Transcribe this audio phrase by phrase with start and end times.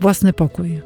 [0.00, 0.80] Własny pokój.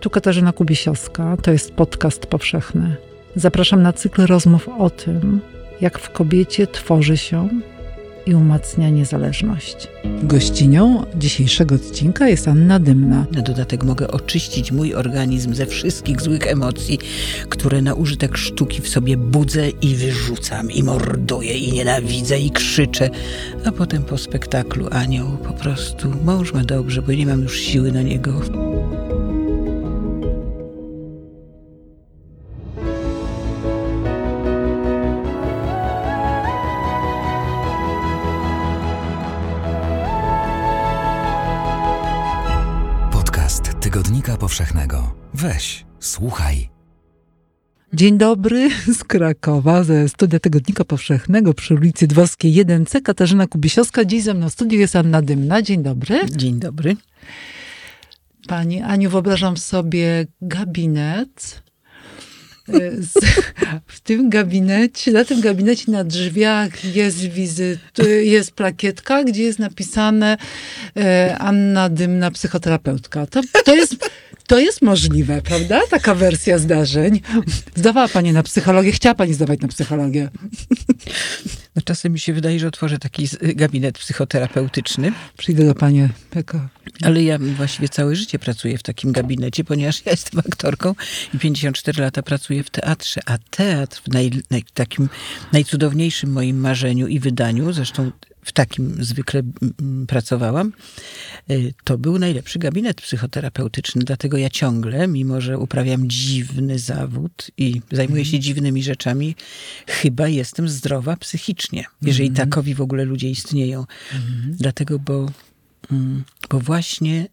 [0.00, 2.96] Tu Katarzyna Kubisiowska, to jest podcast powszechny.
[3.36, 5.40] Zapraszam na cykl rozmów o tym,
[5.80, 7.48] jak w kobiecie tworzy się
[8.26, 9.88] i umacnia niezależność.
[10.22, 13.26] Gościnią dzisiejszego odcinka jest Anna Dymna.
[13.32, 16.98] Na dodatek mogę oczyścić mój organizm ze wszystkich złych emocji,
[17.48, 23.10] które na użytek sztuki w sobie budzę i wyrzucam, i morduję, i nienawidzę, i krzyczę.
[23.64, 27.92] A potem po spektaklu anioł po prostu mąż ma dobrze, bo nie mam już siły
[27.92, 28.40] na niego.
[44.50, 45.14] Powszechnego.
[45.34, 46.68] Weź, słuchaj.
[47.92, 53.02] Dzień dobry z Krakowa, ze studia Tygodnika Powszechnego przy ulicy Dworskiej 1C.
[53.02, 54.04] Katarzyna Kubisiowska.
[54.04, 55.62] Dziś ze mną w studiu jest Anna Dymna.
[55.62, 56.20] Dzień dobry.
[56.36, 56.96] Dzień dobry.
[58.48, 61.62] Pani Aniu, wyobrażam sobie gabinet.
[62.74, 63.12] Y, Z,
[63.86, 67.80] w tym gabinecie, na tym gabinecie na drzwiach jest wizyt,
[68.22, 70.36] jest plakietka, gdzie jest napisane
[70.96, 73.26] e, Anna Dymna, psychoterapeutka.
[73.26, 74.10] To, to, jest,
[74.46, 75.80] to jest możliwe, prawda?
[75.90, 77.20] Taka wersja zdarzeń.
[77.74, 80.28] Zdawała pani na psychologię, chciała pani zdawać na psychologię.
[81.76, 86.60] No, czasem mi się wydaje, że otworzę taki gabinet psychoterapeutyczny, Przyjdę do pani jako
[87.02, 90.94] ale ja właściwie całe życie pracuję w takim gabinecie, ponieważ ja jestem aktorką
[91.34, 95.08] i 54 lata pracuję w teatrze, a teatr w naj, naj, takim
[95.52, 98.10] najcudowniejszym moim marzeniu i wydaniu, zresztą
[98.42, 99.42] w takim zwykle
[100.06, 100.72] pracowałam,
[101.50, 107.80] y, to był najlepszy gabinet psychoterapeutyczny, dlatego ja ciągle, mimo że uprawiam dziwny zawód i
[107.92, 109.36] zajmuję się dziwnymi rzeczami,
[109.86, 113.84] chyba jestem zdrowa psychicznie, jeżeli takowi w ogóle ludzie istnieją.
[114.46, 115.30] Dlatego, bo,
[115.92, 117.26] mm, bo właśnie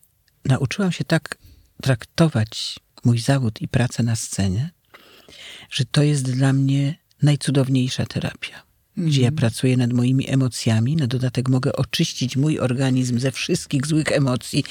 [0.45, 1.37] nauczyłam się tak
[1.81, 4.69] traktować mój zawód i pracę na scenie,
[5.69, 8.66] że to jest dla mnie najcudowniejsza terapia.
[8.97, 14.11] Gdzie ja pracuję nad moimi emocjami, na dodatek mogę oczyścić mój organizm ze wszystkich złych
[14.11, 14.63] emocji,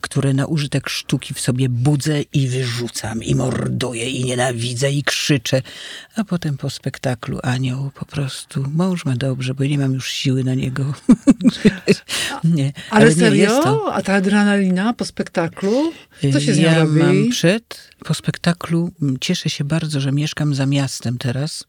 [0.00, 5.62] które na użytek sztuki w sobie budzę i wyrzucam, i morduję, i nienawidzę, i krzyczę.
[6.16, 10.44] A potem po spektaklu anioł po prostu mąż ma dobrze, bo nie mam już siły
[10.44, 10.94] na niego.
[12.44, 13.42] nie, Ale, nie serio?
[13.42, 13.94] jest to.
[13.94, 15.92] A ta adrenalina po spektaklu?
[16.32, 16.98] Co się z nią ja robi?
[16.98, 21.64] mam przed, po spektaklu, cieszę się bardzo, że mieszkam za miastem teraz.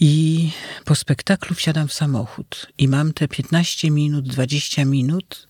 [0.00, 0.50] I
[0.84, 5.48] po spektaklu wsiadam w samochód i mam te 15 minut, 20 minut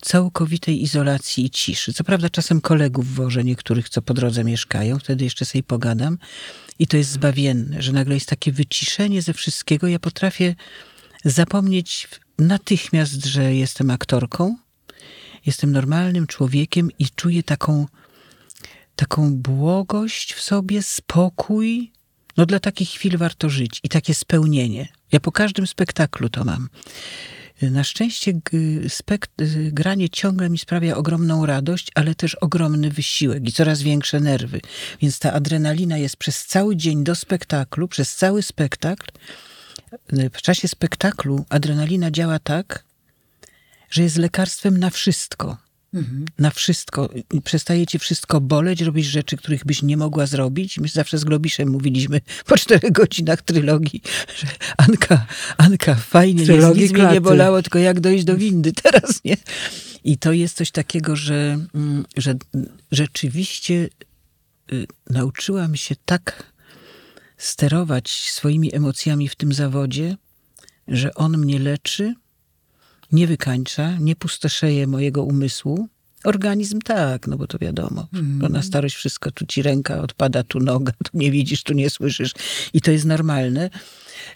[0.00, 1.92] całkowitej izolacji i ciszy.
[1.92, 6.18] Co prawda czasem kolegów wożę, niektórych, co po drodze mieszkają, wtedy jeszcze sobie pogadam.
[6.78, 9.88] I to jest zbawienne, że nagle jest takie wyciszenie ze wszystkiego.
[9.88, 10.54] Ja potrafię
[11.24, 12.08] zapomnieć
[12.38, 14.56] natychmiast, że jestem aktorką,
[15.46, 17.86] jestem normalnym człowiekiem i czuję taką,
[18.96, 21.92] taką błogość w sobie, spokój.
[22.40, 24.88] No dla takich chwil warto żyć i takie spełnienie.
[25.12, 26.68] Ja po każdym spektaklu to mam.
[27.62, 28.40] Na szczęście g-
[28.88, 34.20] spek- y, granie ciągle mi sprawia ogromną radość, ale też ogromny wysiłek i coraz większe
[34.20, 34.60] nerwy.
[35.02, 39.06] Więc ta adrenalina jest przez cały dzień do spektaklu, przez cały spektakl.
[40.32, 42.84] W czasie spektaklu adrenalina działa tak,
[43.90, 45.56] że jest lekarstwem na wszystko.
[46.38, 47.08] Na wszystko.
[47.44, 50.78] Przestaje cię wszystko boleć, robisz rzeczy, których byś nie mogła zrobić.
[50.78, 54.02] My zawsze z Globiszem mówiliśmy po czterech godzinach trylogii,
[54.38, 54.46] że
[54.76, 59.36] Anka, Anka, fajnie, nic, nic mnie nie bolało, tylko jak dojść do windy, teraz nie.
[60.04, 62.34] I to jest coś takiego, że, mm, że
[62.92, 63.88] rzeczywiście
[64.72, 66.52] y, nauczyłam się tak
[67.36, 70.16] sterować swoimi emocjami w tym zawodzie,
[70.88, 72.14] że on mnie leczy,
[73.12, 75.88] nie wykańcza, nie pustoszeje mojego umysłu.
[76.24, 80.60] Organizm tak, no bo to wiadomo, bo na starość wszystko, tu ci ręka odpada, tu
[80.60, 82.32] noga, tu nie widzisz, tu nie słyszysz.
[82.72, 83.70] I to jest normalne,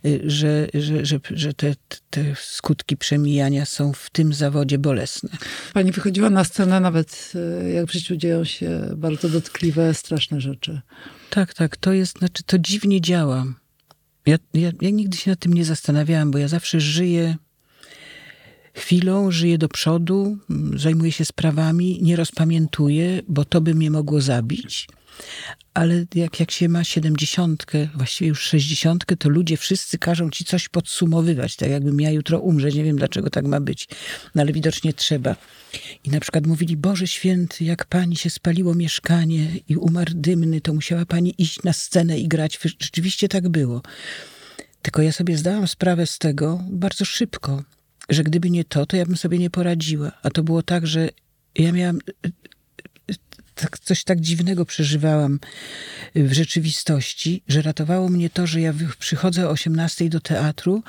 [0.07, 1.75] y, że, że, że, że te,
[2.11, 5.31] te skutki przemijania są w tym zawodzie bolesne.
[5.73, 7.33] Pani wychodziła na scenę nawet,
[7.65, 10.81] e, jak w życiu dzieją się bardzo dotkliwe, straszne rzeczy.
[11.31, 13.45] Tak, tak, to jest, znaczy to dziwnie działa.
[14.27, 17.37] Ja, ja, ja nigdy się nad tym nie zastanawiałam, bo ja zawsze żyję
[18.75, 20.39] chwilą, żyję do przodu,
[20.77, 24.89] zajmuję się sprawami, nie rozpamiętuję, bo to by mnie mogło zabić.
[25.75, 30.69] Ale jak, jak się ma siedemdziesiątkę, właściwie już sześćdziesiątkę, to ludzie wszyscy każą ci coś
[30.69, 32.75] podsumowywać, tak jakbym ja jutro umrzeć.
[32.75, 33.89] Nie wiem, dlaczego tak ma być,
[34.35, 35.37] no ale widocznie trzeba.
[36.05, 40.75] I na przykład mówili, Boże Święty, jak pani się spaliło mieszkanie i umarł dymny, to
[40.75, 42.59] musiała pani iść na scenę i grać.
[42.81, 43.83] Rzeczywiście tak było.
[44.83, 47.63] Tylko ja sobie zdałam sprawę z tego bardzo szybko,
[48.09, 50.13] że gdyby nie to, to ja bym sobie nie poradziła.
[50.23, 51.09] A to było tak, że
[51.55, 51.99] Ja miałam
[53.55, 55.41] tak, coś tak dziwnego przeżywałam
[56.15, 60.83] w rzeczywistości, że ratowało mnie to, że ja przychodzę o 18 do teatru,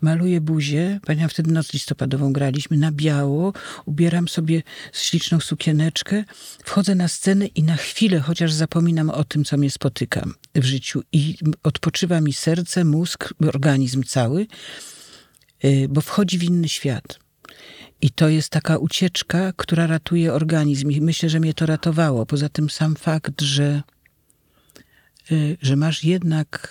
[0.00, 3.52] maluję buzię, pamiętam wtedy noc listopadową graliśmy, na biało,
[3.84, 6.24] ubieram sobie śliczną sukieneczkę,
[6.64, 11.02] wchodzę na scenę i na chwilę chociaż zapominam o tym, co mnie spotykam w życiu
[11.12, 14.46] i odpoczywa mi serce, mózg, organizm cały,
[15.88, 17.18] bo wchodzi w inny świat.
[18.02, 20.90] I to jest taka ucieczka, która ratuje organizm.
[20.90, 22.26] I myślę, że mnie to ratowało.
[22.26, 23.82] Poza tym sam fakt, że,
[25.32, 26.68] y, że masz jednak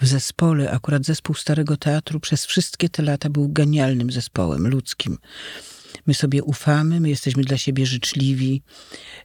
[0.00, 5.18] w zespole, akurat zespół Starego Teatru przez wszystkie te lata był genialnym zespołem ludzkim.
[6.06, 8.62] My sobie ufamy, my jesteśmy dla siebie życzliwi,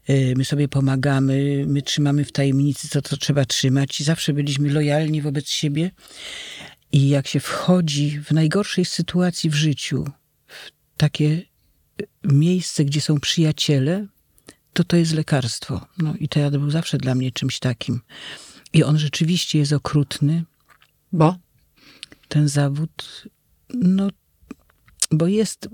[0.09, 4.69] y, my sobie pomagamy, my trzymamy w tajemnicy to, co trzeba trzymać i zawsze byliśmy
[4.69, 5.91] lojalni wobec siebie.
[6.91, 10.05] I jak się wchodzi w najgorszej sytuacji w życiu,
[10.97, 11.41] takie
[12.23, 14.07] miejsce, gdzie są przyjaciele,
[14.73, 15.87] to to jest lekarstwo.
[15.97, 18.01] No i teatr był zawsze dla mnie czymś takim.
[18.73, 20.43] I on rzeczywiście jest okrutny.
[21.11, 21.35] Bo?
[22.27, 23.23] Ten zawód,
[23.73, 24.09] no,
[25.11, 25.69] bo jest,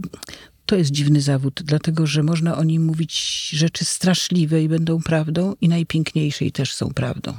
[0.65, 5.55] to jest dziwny zawód, dlatego że można o nim mówić rzeczy straszliwe i będą prawdą,
[5.61, 7.37] i najpiękniejsze i też są prawdą.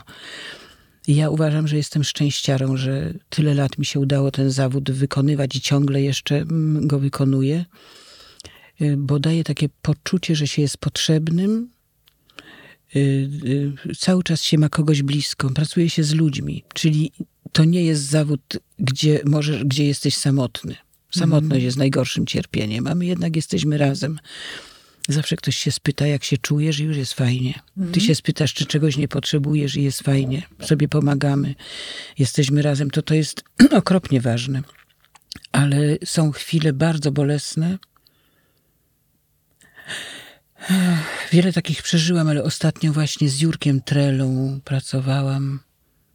[1.09, 5.61] Ja uważam, że jestem szczęściarą, że tyle lat mi się udało ten zawód wykonywać i
[5.61, 7.65] ciągle jeszcze mm, go wykonuję,
[8.81, 11.71] y, bo daje takie poczucie, że się jest potrzebnym.
[12.97, 12.99] Y,
[13.89, 17.13] y, cały czas się ma kogoś blisko, pracuje się z ludźmi, czyli
[17.53, 20.77] to nie jest zawód, gdzie, możesz, gdzie jesteś samotny.
[21.11, 21.65] Samotność mm.
[21.65, 24.19] jest najgorszym cierpieniem, a my jednak jesteśmy razem.
[25.09, 27.53] Zawsze ktoś się spyta, jak się czujesz i już jest fajnie.
[27.53, 28.01] Ty mhm.
[28.01, 30.43] się spytasz, czy czegoś nie potrzebujesz i jest fajnie.
[30.61, 31.55] Sobie pomagamy.
[32.19, 32.91] Jesteśmy razem.
[32.91, 33.45] To to jest
[33.81, 34.63] okropnie ważne.
[35.53, 37.79] Ale są chwile bardzo bolesne.
[41.33, 45.61] Wiele takich przeżyłam, ale ostatnio właśnie z Jurkiem Trelą pracowałam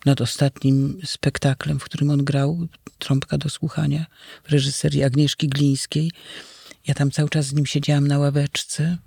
[0.05, 2.67] nad ostatnim spektaklem, w którym on grał,
[2.99, 4.05] Trąbka do słuchania,
[4.43, 6.11] w reżyserii Agnieszki Glińskiej.
[6.87, 8.97] Ja tam cały czas z nim siedziałam na ławeczce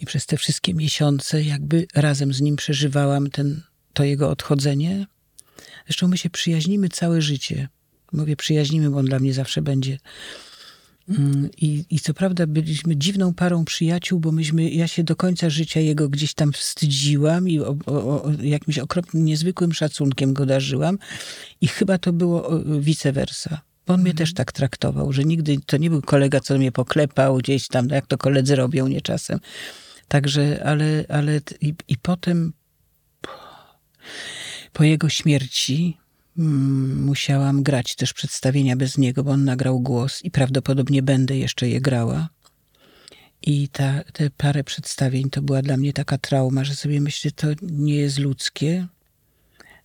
[0.00, 5.06] i przez te wszystkie miesiące jakby razem z nim przeżywałam ten, to jego odchodzenie.
[5.86, 7.68] Zresztą my się przyjaźnimy całe życie.
[8.12, 9.98] Mówię przyjaźnimy, bo on dla mnie zawsze będzie.
[11.08, 15.50] Mm, I, I co prawda byliśmy dziwną parą przyjaciół, bo myśmy, ja się do końca
[15.50, 20.98] życia jego gdzieś tam wstydziłam i o, o, o jakimś okropnym, niezwykłym szacunkiem go darzyłam.
[21.60, 23.67] I chyba to było vice versa.
[23.88, 27.36] Bo on mnie też tak traktował, że nigdy to nie był kolega, co mnie poklepał
[27.36, 29.40] gdzieś tam, jak to koledzy robią nie czasem.
[30.08, 32.52] Także, ale, ale i, i potem
[34.72, 35.98] po jego śmierci
[36.38, 41.68] mm, musiałam grać też przedstawienia bez niego, bo on nagrał głos i prawdopodobnie będę jeszcze
[41.68, 42.28] je grała.
[43.42, 47.46] I ta, te parę przedstawień to była dla mnie taka trauma, że sobie myślę, to
[47.62, 48.86] nie jest ludzkie,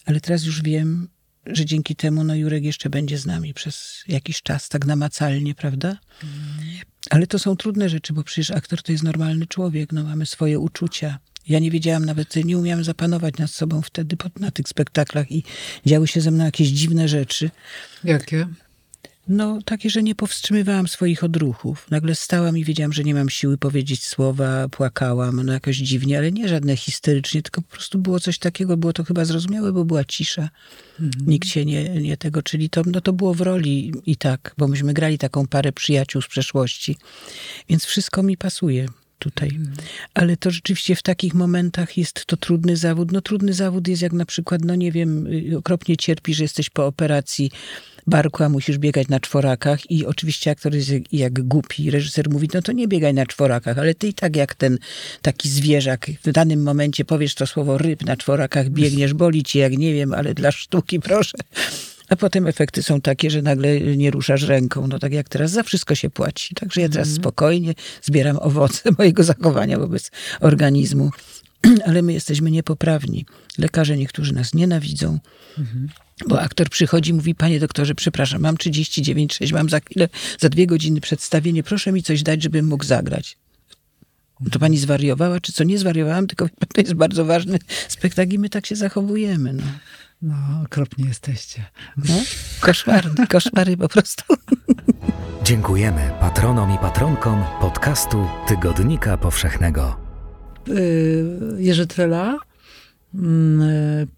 [0.05, 1.07] ale teraz już wiem,
[1.45, 5.98] że dzięki temu no Jurek jeszcze będzie z nami przez jakiś czas, tak namacalnie, prawda?
[7.10, 10.60] Ale to są trudne rzeczy, bo przecież aktor to jest normalny człowiek, no mamy swoje
[10.60, 11.19] uczucia.
[11.48, 15.44] Ja nie wiedziałam nawet, nie umiałam zapanować nad sobą wtedy na tych spektaklach i
[15.86, 17.50] działy się ze mną jakieś dziwne rzeczy.
[18.04, 18.48] Jakie?
[19.28, 21.92] No, takie, że nie powstrzymywałam swoich odruchów.
[21.92, 26.32] Nagle stałam i wiedziałam, że nie mam siły powiedzieć słowa, płakałam, no jakoś dziwnie, ale
[26.32, 30.03] nie żadne histerycznie, tylko po prostu było coś takiego, było to chyba zrozumiałe, bo była
[30.06, 30.50] cisza.
[31.00, 31.25] Mhm.
[31.27, 34.68] Nikt się nie, nie tego, czyli to, no to było w roli i tak, bo
[34.68, 36.98] myśmy grali taką parę przyjaciół z przeszłości,
[37.70, 38.88] więc wszystko mi pasuje
[39.24, 39.50] tutaj.
[39.50, 39.74] Mhm.
[40.13, 43.12] Ale to rzeczywiście w takich momentach jest to trudny zawód.
[43.12, 46.70] No trudny zawód jest jak na przykład, no nie wiem, y, okropnie cierpisz, że jesteś
[46.70, 47.51] po operacji,
[48.08, 51.92] barku, a musisz biegać na czworakach i oczywiście aktor jest jak, jak głupi.
[51.92, 54.77] Reżyser mówi, no to nie biegaj na czworakach, ale ty i tak jak ten
[55.22, 59.77] taki zwierzak w danym momencie powiesz to słowo ryb na czworakach, biegniesz, boli cię jak
[59.77, 61.38] nie wiem, ale dla sztuki proszę.
[62.13, 64.88] A potem efekty są takie, że nagle nie ruszasz ręką.
[64.88, 66.55] No tak jak teraz, za wszystko się płaci.
[66.55, 67.22] Także ja teraz mhm.
[67.22, 71.12] spokojnie zbieram owoce mojego zachowania wobec organizmu.
[71.88, 73.25] Ale my jesteśmy niepoprawni.
[73.58, 75.20] Lekarze niektórzy nas nienawidzą.
[75.58, 75.89] Mhm.
[76.27, 81.01] Bo aktor przychodzi mówi, panie doktorze, przepraszam, mam 39,6, mam za chwilę, za dwie godziny
[81.01, 83.38] przedstawienie, proszę mi coś dać, żebym mógł zagrać.
[84.51, 85.63] To pani zwariowała, czy co?
[85.63, 89.53] Nie zwariowałam, tylko to jest bardzo ważny spektakl i my tak się zachowujemy.
[89.53, 89.63] No,
[90.24, 91.65] no okropnie jesteście.
[91.98, 92.13] No,
[92.62, 94.24] koszmary, koszmary po prostu.
[95.44, 99.96] Dziękujemy patronom i patronkom podcastu Tygodnika Powszechnego.
[100.68, 102.39] Yy, Jerzy Trela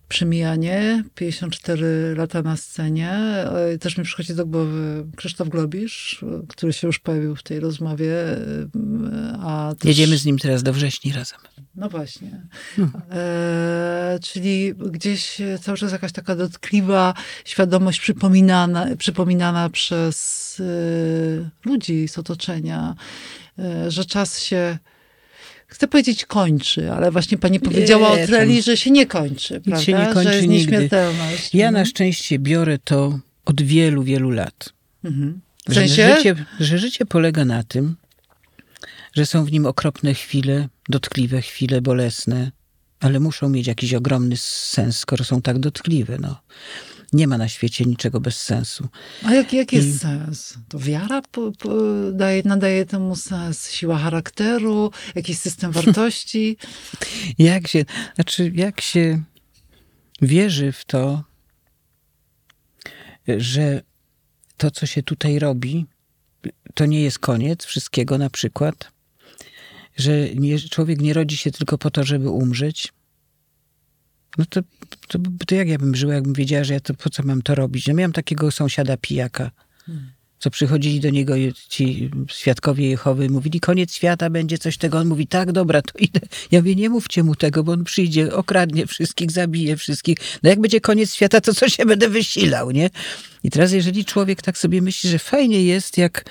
[0.10, 3.12] Przemijanie, 54 lata na scenie.
[3.12, 8.14] E, Też mi przychodzi do głowy Krzysztof Globisz, który się już pojawił w tej rozmowie.
[8.14, 8.38] e,
[9.42, 9.90] A też...
[9.90, 11.40] Jedziemy z nim teraz do wrześni razem.
[11.76, 12.42] No właśnie.
[12.76, 13.02] Hmm.
[13.12, 17.14] E, czyli gdzieś cały czas jakaś taka dotkliwa
[17.46, 22.96] świadomość przypominana, przypominana przez e, ludzi z otoczenia,
[23.60, 24.78] e, że czas się,
[25.76, 29.62] chcę powiedzieć kończy, ale właśnie pani powiedziała Nie, o Treli, tam że się nie kończy,
[29.62, 29.82] prawda?
[29.84, 30.72] się nie kończy że jest nigdy.
[30.72, 31.54] nieśmiertelność.
[31.56, 31.74] Ja Mhm.
[31.84, 34.70] na szczęście biorę to od wielu, wielu lat.
[35.04, 35.42] Mhm.
[35.70, 36.16] W Że sensie?
[36.16, 37.96] życie, że życie polega na tym,
[39.16, 42.52] że są w nim okropne chwile, dotkliwe chwile, bolesne,
[43.00, 46.18] ale muszą mieć jakiś ogromny sens, skoro są tak dotkliwe.
[46.22, 46.40] No.
[47.16, 48.88] Nie ma na świecie niczego bez sensu.
[49.24, 50.58] A jaki, jaki I- jest sens?
[50.70, 51.70] To wiara po, po,
[52.14, 53.72] daje, nadaje temu sens?
[53.72, 54.92] Siła charakteru?
[55.16, 56.58] Jakiś system wartości?
[57.38, 59.24] Jak się, znaczy, jak się
[60.22, 61.24] wierzy w to,
[63.38, 63.82] że
[64.58, 65.86] to, co się tutaj robi,
[66.74, 68.92] to nie jest koniec wszystkiego na przykład,
[69.98, 72.94] że nie, człowiek nie rodzi się tylko po to, żeby umrzeć,
[74.38, 74.62] no to,
[75.08, 77.56] to, to jak ja bym żyła, jakbym wiedziała, że ja to po co mam to
[77.56, 77.88] robić?
[77.88, 79.52] No miałam takiego sąsiada pijaka,
[80.40, 81.34] co przychodzili do niego
[81.70, 84.98] ci świadkowie Jehowy, mówili, koniec świata, będzie coś tego.
[84.98, 86.20] On mówi, tak, dobra, to idę.
[86.52, 90.18] Ja mówię, nie mówcie mu tego, bo on przyjdzie, okradnie wszystkich, zabije wszystkich.
[90.44, 92.90] No jak będzie koniec świata, to co się będę wysilał, nie?
[93.44, 96.26] I teraz, jeżeli człowiek tak sobie myśli, że fajnie jest, jak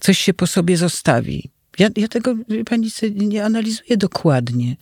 [0.00, 1.50] coś się po sobie zostawi.
[1.78, 2.34] Ja, ja tego,
[2.66, 4.76] pani, nie analizuję dokładnie,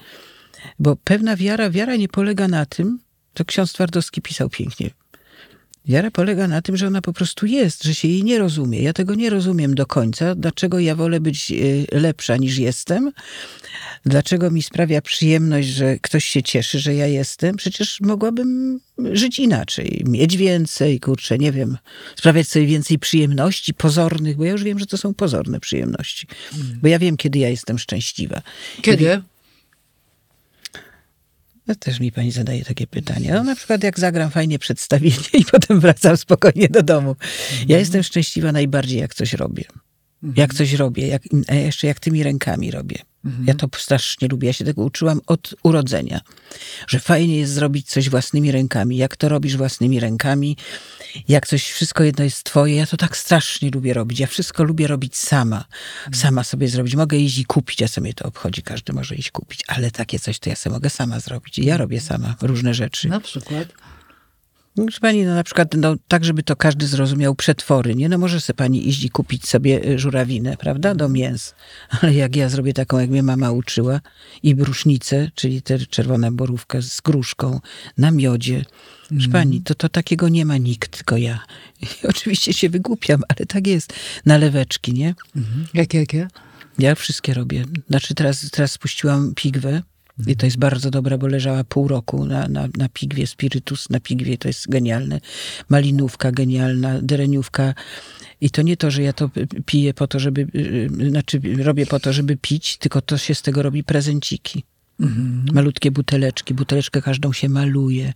[0.79, 2.99] bo pewna wiara, wiara nie polega na tym,
[3.35, 4.91] to ksiądz Twardowski pisał pięknie,
[5.89, 8.83] Wiara polega na tym, że ona po prostu jest, że się jej nie rozumie.
[8.83, 10.35] Ja tego nie rozumiem do końca.
[10.35, 13.13] Dlaczego ja wolę być y, lepsza niż jestem?
[14.07, 17.57] Dlaczego mi sprawia przyjemność, że ktoś się cieszy, że ja jestem?
[17.57, 18.81] Przecież mogłabym
[19.13, 21.79] żyć inaczej, mieć więcej, kurczę, nie wiem,
[22.17, 26.27] sprawiać sobie więcej przyjemności pozornych, bo ja już wiem, że to są pozorne przyjemności.
[26.83, 28.43] Bo ja wiem, kiedy ja jestem szczęśliwa.
[28.83, 29.23] Kiedy?
[31.67, 33.35] No też mi pani zadaje takie pytania.
[33.35, 37.17] No na przykład jak zagram fajnie przedstawienie i potem wracam spokojnie do domu.
[37.69, 39.65] Ja jestem szczęśliwa najbardziej, jak coś robię.
[40.37, 42.99] Jak coś robię, jak, a jeszcze jak tymi rękami robię.
[43.45, 44.47] Ja to strasznie lubię.
[44.47, 46.21] Ja się tego uczyłam od urodzenia.
[46.89, 48.97] Że fajnie jest zrobić coś własnymi rękami.
[48.97, 50.57] Jak to robisz własnymi rękami,
[51.29, 52.77] jak coś, wszystko jedno jest twoje.
[52.77, 54.21] Ja to tak strasznie lubię robić.
[54.21, 55.65] Ja wszystko lubię robić sama.
[56.13, 56.97] Sama sobie zrobić.
[56.97, 58.63] Mogę iść i kupić, a sobie to obchodzi.
[58.63, 59.61] Każdy może iść kupić.
[59.67, 61.59] Ale takie coś to ja sobie mogę sama zrobić.
[61.59, 63.09] I ja robię sama różne rzeczy.
[63.09, 63.69] Na przykład.
[64.77, 68.09] Proszę pani, no na przykład, no, tak, żeby to każdy zrozumiał, przetwory, nie?
[68.09, 71.55] No może sobie pani iść i kupić sobie y, żurawinę, prawda, do mięs.
[72.01, 74.01] Ale jak ja zrobię taką, jak mnie mama uczyła,
[74.43, 77.61] i brusznicę, czyli tę czerwoną borówkę z gruszką
[77.99, 78.65] na miodzie.
[79.09, 81.41] Proszę pani, to, to takiego nie ma nikt, tylko ja.
[81.83, 83.93] I oczywiście się wygłupiam, ale tak jest.
[84.27, 85.15] Naleweczki, nie?
[85.75, 86.29] Jakie, jakie?
[86.79, 87.65] Ja wszystkie robię.
[87.89, 89.83] Znaczy teraz, teraz spuściłam pigwę
[90.27, 94.01] i to jest bardzo dobre, bo leżała pół roku na, na, na pigwie, spirytus na
[94.01, 95.21] pigwie, to jest genialne.
[95.69, 97.75] Malinówka genialna, dereniówka.
[98.41, 99.31] I to nie to, że ja to
[99.67, 103.43] piję po to, żeby, y, znaczy robię po to, żeby pić, tylko to się z
[103.43, 104.65] tego robi prezenciki.
[105.53, 108.13] Malutkie buteleczki, buteleczkę każdą się maluje.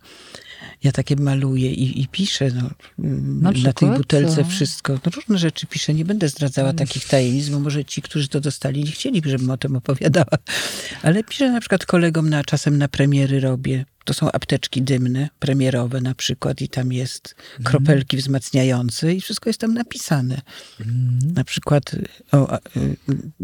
[0.83, 2.69] Ja takie maluję i, i piszę no,
[3.41, 4.93] Na na, tej butelce wszystko.
[4.93, 5.93] No, różne rzeczy piszę.
[5.93, 9.57] Nie będę zdradzała takich tajemnic, bo może ci, którzy to dostali, nie chcieli, żebym o
[9.57, 10.37] tym opowiadała.
[11.03, 13.85] Ale piszę na przykład kolegom, na, czasem na premiery robię.
[14.05, 19.59] To są apteczki dymne, premierowe na przykład i tam jest kropelki wzmacniające i wszystko jest
[19.59, 20.41] tam napisane.
[21.33, 21.91] Na przykład
[22.31, 22.59] o, y,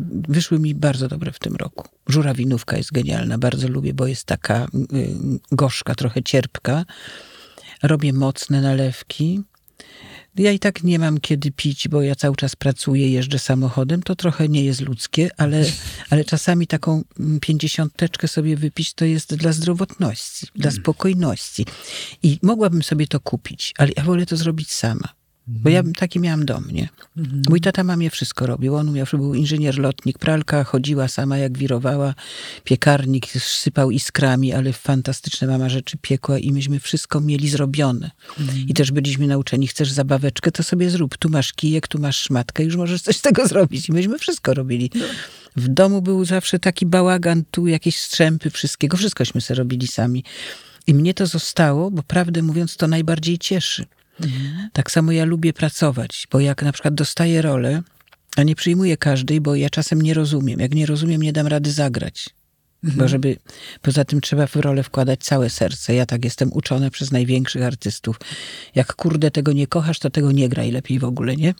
[0.05, 1.87] wyszły mi bardzo dobre w tym roku.
[2.07, 4.67] Żurawinówka jest genialna, bardzo lubię, bo jest taka y,
[5.51, 6.85] gorzka, trochę cierpka.
[7.83, 9.43] Robię mocne nalewki.
[10.37, 14.03] Ja i tak nie mam kiedy pić, bo ja cały czas pracuję, jeżdżę samochodem.
[14.03, 15.65] To trochę nie jest ludzkie, ale,
[16.09, 21.65] ale czasami taką mm, pięćdziesiąteczkę sobie wypić to jest dla zdrowotności, dla spokojności.
[22.23, 25.16] I mogłabym sobie to kupić, ale ja wolę to zrobić sama.
[25.47, 26.89] Bo ja taki miałam dom, nie?
[27.49, 28.75] Mój tata mamie wszystko robił.
[28.75, 32.15] On umiał, był inżynier lotnik, pralka chodziła sama jak wirowała,
[32.63, 38.11] piekarnik sypał iskrami, ale fantastyczne mama rzeczy piekła i myśmy wszystko mieli zrobione.
[38.67, 41.17] I też byliśmy nauczeni, chcesz zabaweczkę, to sobie zrób.
[41.17, 43.89] Tu masz kijek, tu masz szmatkę, już możesz coś z tego zrobić.
[43.89, 44.91] I myśmy wszystko robili.
[45.55, 48.97] W domu był zawsze taki bałagan, tu jakieś strzępy, wszystkiego.
[48.97, 50.23] Wszystkośmy sobie robili sami.
[50.87, 53.85] I mnie to zostało, bo prawdę mówiąc, to najbardziej cieszy.
[54.73, 57.81] Tak samo ja lubię pracować, bo jak na przykład dostaję rolę,
[58.37, 60.59] a nie przyjmuję każdej, bo ja czasem nie rozumiem.
[60.59, 62.29] Jak nie rozumiem, nie dam rady zagrać.
[62.83, 63.37] Bo żeby,
[63.81, 65.95] poza tym trzeba w rolę wkładać całe serce.
[65.95, 68.19] Ja tak jestem uczona przez największych artystów.
[68.75, 71.53] Jak kurde tego nie kochasz, to tego nie graj lepiej w ogóle, nie?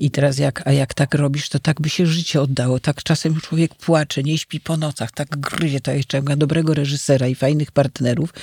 [0.00, 2.80] I teraz jak, a jak tak robisz, to tak by się życie oddało.
[2.80, 7.28] Tak czasem człowiek płacze, nie śpi po nocach, tak gryzie, to jeszcze ma dobrego reżysera
[7.28, 8.34] i fajnych partnerów,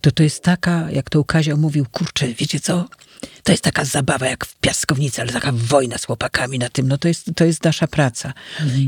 [0.00, 2.88] to to jest taka, jak to Kazio mówił, kurczę, wiecie co?
[3.42, 6.88] To jest taka zabawa jak w piaskownicy, ale taka wojna z chłopakami na tym.
[6.88, 8.32] No to jest, to jest nasza praca.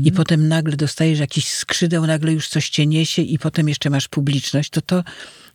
[0.03, 4.07] I potem nagle dostajesz jakiś skrzydeł, nagle już coś cię niesie i potem jeszcze masz
[4.07, 5.03] publiczność, to to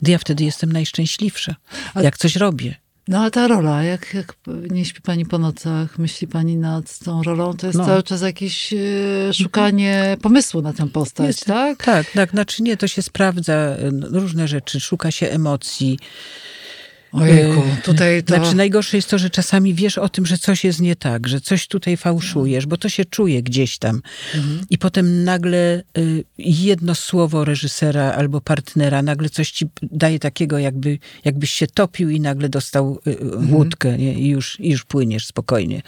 [0.02, 1.56] ja wtedy jestem najszczęśliwsza,
[1.94, 2.74] A- jak coś robię.
[3.08, 4.34] No a ta rola, jak, jak
[4.70, 7.86] nie śpi pani po nocach, myśli pani nad tą rolą, to jest No.
[7.86, 8.76] cały czas jakieś e,
[9.34, 11.84] szukanie pomysłu na tę postać, Jest- tak?
[11.84, 12.30] Tak, tak.
[12.30, 15.98] Znaczy nie, to się sprawdza e, różne rzeczy, szuka się emocji.
[17.14, 18.36] Ojejku, tutaj to...
[18.36, 21.40] Znaczy najgorsze jest to, że czasami wiesz o tym, że coś jest nie tak, że
[21.40, 24.02] coś tutaj fałszujesz, bo to się czuje gdzieś tam.
[24.70, 30.98] I potem nagle y, jedno słowo reżysera albo partnera nagle coś ci daje takiego, jakby,
[31.24, 34.14] jakbyś się topił i nagle dostał y, y, łódkę nie?
[34.14, 35.82] I, już, i już płyniesz spokojnie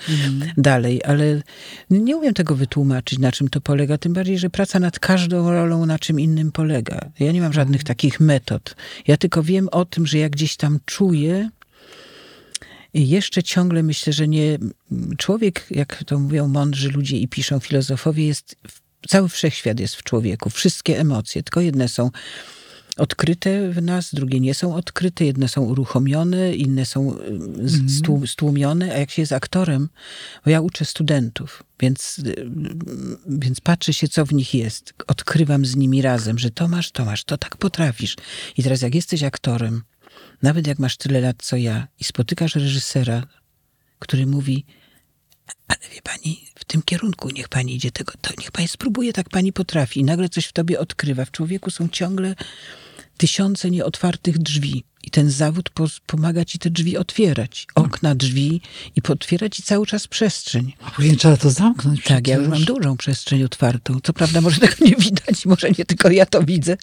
[0.56, 1.00] dalej.
[1.04, 1.42] Ale
[1.90, 3.98] nie umiem tego wytłumaczyć, na czym to polega.
[3.98, 7.10] Tym bardziej, że praca nad każdą rolą na czym innym polega.
[7.20, 8.76] Ja nie mam żadnych takich metod.
[9.06, 11.15] Ja tylko wiem o tym, że ja gdzieś tam czuję,
[12.94, 14.58] i jeszcze ciągle myślę, że nie.
[15.18, 18.56] Człowiek, jak to mówią mądrzy ludzie i piszą filozofowie, jest.
[19.08, 20.50] Cały wszechświat jest w człowieku.
[20.50, 22.10] Wszystkie emocje, tylko jedne są
[22.96, 27.18] odkryte w nas, drugie nie są odkryte, jedne są uruchomione, inne są y,
[27.88, 29.88] stłu- stłumione, a jak się jest aktorem,
[30.44, 32.50] bo ja uczę studentów, więc, y,
[33.26, 34.94] więc patrzę się, co w nich jest.
[35.06, 38.16] Odkrywam z nimi razem, że to masz, to masz, to tak potrafisz.
[38.56, 39.82] I teraz jak jesteś aktorem,
[40.42, 43.26] nawet jak masz tyle lat co ja i spotykasz reżysera,
[43.98, 44.64] który mówi,
[45.68, 49.28] ale wie pani, w tym kierunku niech pani idzie tego, to niech pani spróbuje, tak
[49.28, 50.00] pani potrafi.
[50.00, 51.24] I nagle coś w tobie odkrywa.
[51.24, 52.34] W człowieku są ciągle
[53.16, 54.84] tysiące nieotwartych drzwi.
[55.06, 55.70] I ten zawód
[56.06, 57.66] pomaga ci te drzwi otwierać.
[57.74, 58.60] Okna, drzwi
[58.96, 60.72] i potwierać ci cały czas przestrzeń.
[60.80, 64.00] A później trzeba to zamknąć Tak, ja już mam dużą przestrzeń otwartą.
[64.02, 66.76] Co prawda może tego nie widać, może nie tylko ja to widzę,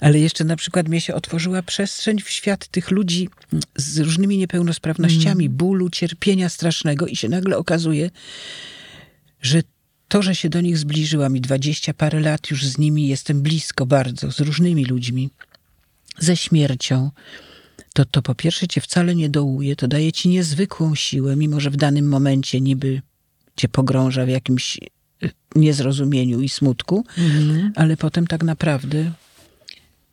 [0.00, 3.28] ale jeszcze na przykład mnie się otworzyła przestrzeń w świat tych ludzi
[3.76, 8.10] z różnymi niepełnosprawnościami, bólu, cierpienia strasznego i się nagle okazuje,
[9.42, 9.62] że
[10.08, 13.86] to, że się do nich zbliżyłam i dwadzieścia parę lat już z nimi jestem blisko
[13.86, 15.30] bardzo, z różnymi ludźmi,
[16.18, 17.10] ze śmiercią,
[17.94, 21.70] to to po pierwsze cię wcale nie dołuje, to daje ci niezwykłą siłę, mimo że
[21.70, 23.02] w danym momencie niby
[23.56, 27.04] cię pogrąża w jakimś y, niezrozumieniu i smutku,
[27.74, 29.12] ale potem tak naprawdę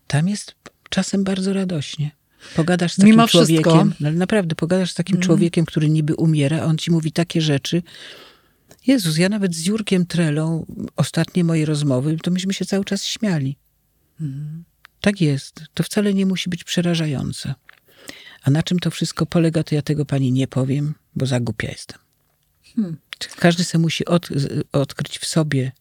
[0.07, 0.55] tam jest
[0.89, 2.11] czasem bardzo radośnie.
[2.55, 3.61] Pogadasz z takim Mimo wszystko.
[3.63, 7.41] człowiekiem, ale naprawdę pogadasz z takim człowiekiem, który niby umiera, a on ci mówi takie
[7.41, 7.83] rzeczy.
[8.87, 13.57] Jezus, ja nawet z Jurkiem Trelą, ostatnie moje rozmowy, to myśmy się cały czas śmiali.
[15.03, 15.63] Tak jest.
[15.73, 17.55] To wcale nie musi być przerażające.
[18.43, 21.67] A na czym to wszystko polega, to ja tego pani nie powiem, bo za głupia
[21.71, 21.99] jestem.
[23.37, 24.29] Każdy se musi od,
[24.71, 25.71] odkryć w sobie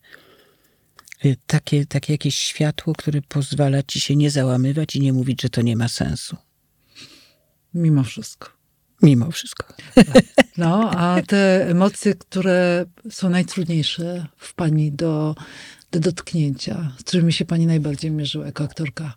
[1.25, 5.51] y, takie, takie jakieś światło, które pozwala ci się nie załamywać i nie mówić, że
[5.51, 6.37] to nie ma sensu.
[7.75, 8.49] Mimo wszystko.
[9.03, 9.75] Mimo wszystko.
[10.57, 15.35] No, a te emocje, które są najtrudniejsze w pani do,
[15.93, 19.15] do dotknięcia, z którymi się pani najbardziej mierzyła jako aktorka?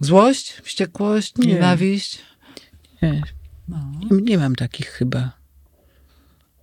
[0.00, 1.46] Złość, wściekłość, Nie.
[1.54, 2.18] nienawiść?
[3.02, 3.22] Nie,
[3.68, 3.78] No.
[4.10, 5.32] nie, nie mam takich chyba.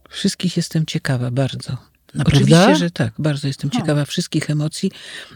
[0.10, 1.78] Wszystkich jestem ciekawa bardzo.
[2.14, 2.46] Naprawdę?
[2.46, 3.14] Oczywiście, że tak.
[3.20, 4.92] Bardzo jestem ciekawa wszystkich emocji.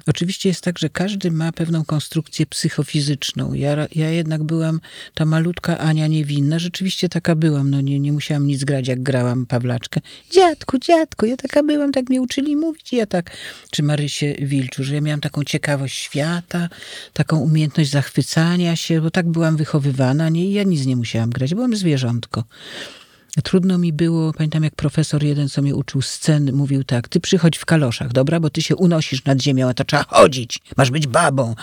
[0.07, 3.53] Oczywiście jest tak, że każdy ma pewną konstrukcję psychofizyczną.
[3.53, 4.79] Ja, ja jednak byłam
[5.13, 6.59] ta malutka Ania niewinna.
[6.59, 7.69] Rzeczywiście taka byłam.
[7.69, 10.01] No nie, nie musiałam nic grać, jak grałam Pawlaczkę.
[10.31, 12.93] Dziadku, dziadku, ja taka byłam, tak mnie uczyli mówić.
[12.93, 13.31] i Ja tak,
[13.71, 16.69] czy Marysię Wilczu, że ja miałam taką ciekawość świata,
[17.13, 20.29] taką umiejętność zachwycania się, bo tak byłam wychowywana.
[20.29, 21.53] Nie, ja nic nie musiałam grać.
[21.53, 22.43] Byłam zwierzątko.
[23.41, 27.57] Trudno mi było, pamiętam jak profesor jeden, co mnie uczył scen, mówił tak, ty przychodź
[27.57, 31.07] w kaloszach, dobra, bo ty się unosisz nad ziemią, a to trzeba chodzić, masz być
[31.07, 31.55] babą.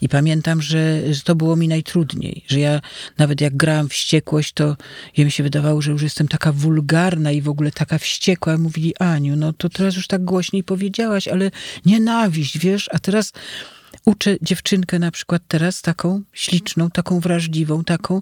[0.00, 2.80] I pamiętam, że, że to było mi najtrudniej, że ja
[3.18, 4.76] nawet jak grałam wściekłość, to
[5.16, 8.58] ja mi się wydawało, że już jestem taka wulgarna i w ogóle taka wściekła.
[8.58, 11.50] Mówili, Aniu, no to teraz już tak głośniej powiedziałaś, ale
[11.86, 13.32] nienawiść, wiesz, a teraz
[14.04, 18.20] uczę dziewczynkę na przykład teraz taką śliczną, taką wrażliwą, taką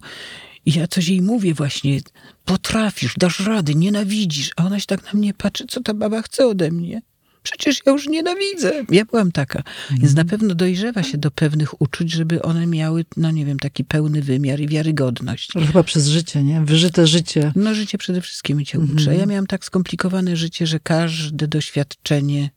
[0.66, 2.00] i ja coś jej mówię właśnie,
[2.44, 6.46] potrafisz, dasz rady, nienawidzisz, a ona się tak na mnie patrzy, co ta baba chce
[6.46, 7.02] ode mnie.
[7.42, 8.84] Przecież ja już nienawidzę.
[8.90, 9.62] Ja byłam taka.
[9.90, 13.84] Więc na pewno dojrzewa się do pewnych uczuć, żeby one miały, no nie wiem, taki
[13.84, 15.52] pełny wymiar i wiarygodność.
[15.66, 16.60] Chyba przez życie, nie?
[16.60, 17.52] Wyżyte życie.
[17.56, 19.10] No życie przede wszystkim cię uczy.
[19.10, 22.50] A Ja miałam tak skomplikowane życie, że każde doświadczenie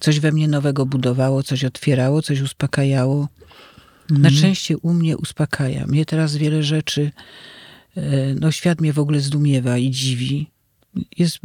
[0.00, 3.28] coś we mnie nowego budowało, coś otwierało, coś uspokajało.
[4.10, 5.86] Na szczęście u mnie uspokaja.
[5.86, 7.10] Mnie teraz wiele rzeczy,
[7.96, 10.50] e, no świat mnie w ogóle zdumiewa i dziwi.
[11.18, 11.38] Jest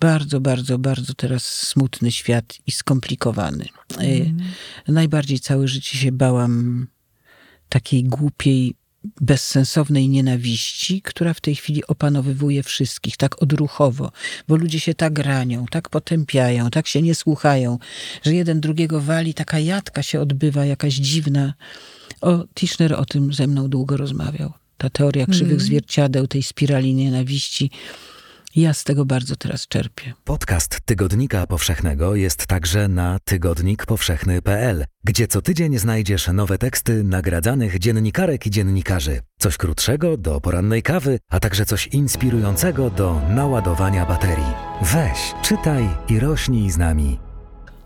[0.00, 3.64] bardzo, bardzo, bardzo teraz smutny świat i skomplikowany.
[3.98, 6.86] E, Najbardziej całe życie się bałam
[7.68, 8.74] takiej głupiej,
[9.20, 14.12] bezsensownej nienawiści, która w tej chwili opanowywuje wszystkich, tak odruchowo,
[14.48, 17.78] bo ludzie się tak ranią, tak potępiają, tak się nie słuchają,
[18.22, 21.54] że jeden drugiego wali, taka jadka się odbywa, jakaś dziwna.
[22.20, 24.52] O, Tischner o tym ze mną długo rozmawiał.
[24.78, 27.70] Ta teoria krzywych zwierciadeł, tej spirali nienawiści.
[28.56, 30.12] Ja z tego bardzo teraz czerpię.
[30.24, 38.46] Podcast Tygodnika Powszechnego jest także na tygodnikpowszechny.pl, gdzie co tydzień znajdziesz nowe teksty nagradzanych dziennikarek
[38.46, 39.20] i dziennikarzy.
[39.38, 44.54] Coś krótszego do porannej kawy, a także coś inspirującego do naładowania baterii.
[44.82, 47.29] Weź, czytaj i rośnij z nami.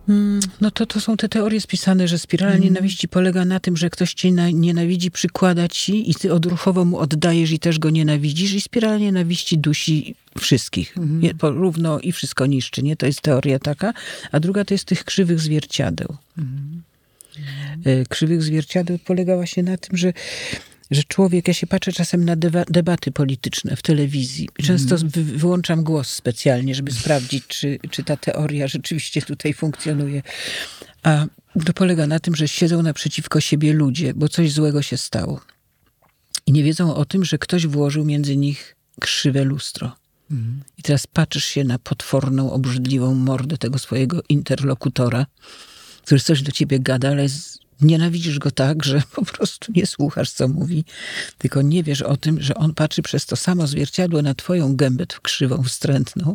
[0.09, 3.91] Mm, No to, to są te teorie spisane, że spirala nienawiści polega na tym, że
[3.91, 8.53] ktoś cię na, nienawidzi, przykłada ci i ty odruchowo mu oddajesz i też go nienawidzisz
[8.53, 10.95] i spirala nienawiści dusi wszystkich.
[10.97, 12.97] Nie, porówno i wszystko niszczy, nie?
[12.97, 13.93] To jest teoria taka.
[14.33, 16.17] A druga to jest tych krzywych zwierciadeł.
[17.85, 20.13] E, Krzywych zwierciadeł polega właśnie na tym, że
[20.91, 24.49] że człowiek, ja się patrzę czasem na dewa- debaty polityczne w telewizji.
[24.63, 30.23] Często wy- wyłączam głos specjalnie, żeby sprawdzić, czy, czy ta teoria rzeczywiście tutaj funkcjonuje.
[31.03, 31.27] A
[31.67, 35.41] to polega na tym, że siedzą naprzeciwko siebie ludzie, bo coś złego się stało.
[36.47, 39.97] I nie wiedzą o tym, że ktoś włożył między nich krzywe lustro.
[40.79, 45.27] I teraz patrzysz się na potworną, obrzydliwą mordę tego swojego interlokutora,
[46.03, 50.31] który coś do ciebie gada, ale z- nienawidzisz go tak, że po prostu nie słuchasz,
[50.31, 50.85] co mówi,
[51.39, 55.07] tylko nie wiesz o tym, że on patrzy przez to samo zwierciadło na twoją gębę
[55.23, 56.35] krzywą, wstrętną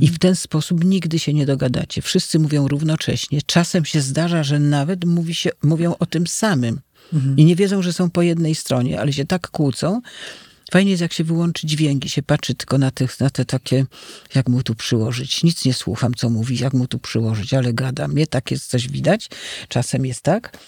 [0.00, 2.02] i w ten sposób nigdy się nie dogadacie.
[2.02, 3.40] Wszyscy mówią równocześnie.
[3.46, 6.80] Czasem się zdarza, że nawet mówi się, mówią o tym samym
[7.36, 10.00] i nie wiedzą, że są po jednej stronie, ale się tak kłócą,
[10.70, 13.86] Fajnie jest, jak się wyłączy dźwięk i się patrzy tylko na, tych, na te takie,
[14.34, 15.42] jak mu tu przyłożyć.
[15.42, 18.08] Nic nie słucham, co mówi, jak mu tu przyłożyć, ale gada.
[18.08, 19.28] Mnie tak jest coś widać.
[19.68, 20.58] Czasem jest tak.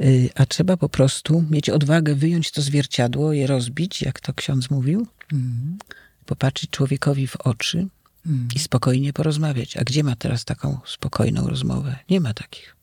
[0.00, 4.70] Y, A trzeba po prostu mieć odwagę wyjąć to zwierciadło, je rozbić, jak to ksiądz
[4.70, 5.06] mówił,
[6.26, 7.86] popatrzeć człowiekowi w oczy
[8.54, 9.76] i spokojnie porozmawiać.
[9.76, 11.98] A gdzie ma teraz taką spokojną rozmowę?
[12.10, 12.76] Nie ma takich.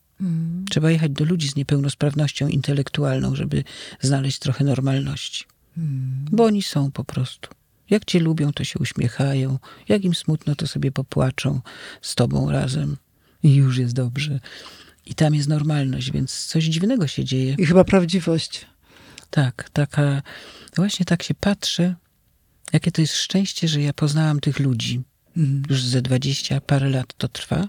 [0.70, 3.64] Trzeba jechać do ludzi z niepełnosprawnością intelektualną, żeby
[4.00, 5.44] znaleźć trochę normalności.
[6.30, 7.50] Bo oni są po prostu.
[7.90, 9.58] Jak cię lubią, to się uśmiechają.
[9.88, 11.60] Jak im smutno, to sobie popłaczą
[12.02, 12.96] z tobą razem.
[13.42, 14.40] I już jest dobrze.
[15.06, 17.54] I tam jest normalność, więc coś dziwnego się dzieje.
[17.58, 18.66] I chyba prawdziwość.
[19.30, 20.22] Tak, taka,
[20.76, 21.94] właśnie tak się patrzę,
[22.72, 25.02] jakie to jest szczęście, że ja poznałam tych ludzi.
[25.70, 27.68] Już ze dwadzieścia parę lat to trwa.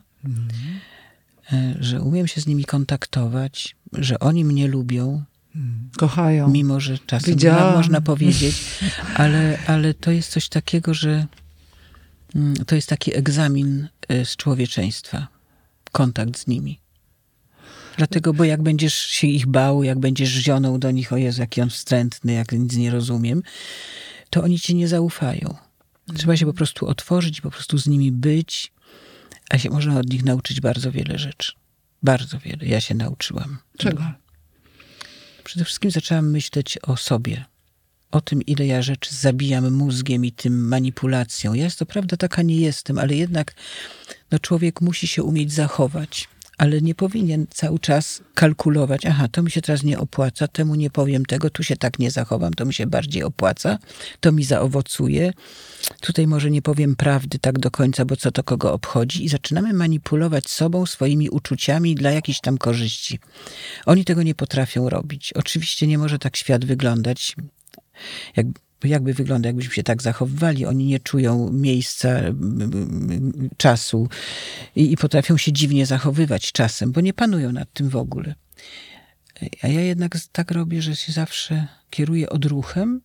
[1.54, 5.24] E, Że umiem się z nimi kontaktować, że oni mnie lubią,
[5.98, 6.50] Kochają.
[6.50, 7.72] mimo że czasem Widziałam.
[7.72, 8.56] mo- można powiedzieć,
[9.16, 11.26] ale, ale to jest coś takiego, że
[12.36, 15.28] mm, to jest taki egzamin y, z człowieczeństwa,
[15.92, 16.80] kontakt z nimi.
[17.98, 21.62] Dlatego, bo jak będziesz się ich bał, jak będziesz zionął do nich, o Jezu, jaki
[21.62, 23.44] on wstrętny, jak nic nie rozumiem,
[24.30, 25.56] to oni ci nie zaufają.
[26.16, 28.72] Trzeba się po prostu otworzyć, po prostu z nimi być,
[29.50, 31.52] a się można od nich nauczyć bardzo wiele rzeczy.
[32.04, 32.66] Bardzo wiele.
[32.66, 33.58] Ja się nauczyłam.
[33.78, 34.04] Czego?
[35.44, 37.46] Przede wszystkim zaczęłam myśleć o sobie.
[38.12, 41.54] O tym, ile ja rzeczy zabijam mózgiem i tym manipulacją.
[41.54, 43.54] Ja, to prawda, taka nie jestem, ale jednak
[44.32, 46.28] no, człowiek musi się umieć zachować.
[46.58, 50.90] Ale nie powinien cały czas kalkulować, aha, to mi się teraz nie opłaca, temu nie
[50.90, 53.78] powiem tego, tu się tak nie zachowam, to mi się bardziej opłaca,
[54.20, 55.34] to mi zaowocuje,
[56.02, 59.74] tutaj może nie powiem prawdy tak do końca, bo co to kogo obchodzi i zaczynamy
[59.74, 63.20] manipulować sobą, swoimi uczuciami dla jakichś tam korzyści.
[63.86, 65.34] Oni tego nie potrafią robić.
[65.34, 67.36] Oczywiście nie może tak świat wyglądać.
[68.36, 68.48] Jak,
[68.84, 70.66] jakby wygląda, jakbyśmy się tak zachowywali.
[70.66, 72.10] Oni nie czują miejsca,
[73.58, 74.10] czasu
[74.76, 78.36] i, i potrafią się dziwnie zachowywać czasem, bo nie panują nad tym w ogóle.
[79.62, 83.02] A ja jednak tak robię, że się zawsze kieruję odruchem,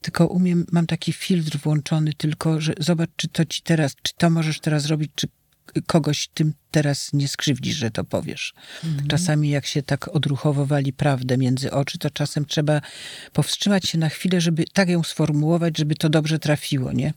[0.00, 4.30] tylko umiem, mam taki filtr włączony tylko, że zobacz, czy to ci teraz, czy to
[4.30, 5.28] możesz teraz robić, czy
[5.86, 8.54] kogoś tym teraz nie skrzywdzisz, że to powiesz.
[9.08, 12.80] Czasami jak się tak odruchowo wali prawdę między oczy, to czasem trzeba
[13.32, 17.14] powstrzymać się na chwilę, żeby tak ją sformułować, żeby to dobrze trafiło, nie?